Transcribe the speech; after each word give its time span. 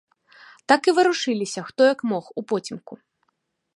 Так 0.71 0.81
і 0.91 0.93
варушыліся, 0.99 1.65
хто 1.67 1.81
як 1.93 1.99
мог, 2.13 2.25
упоцемку. 2.43 2.93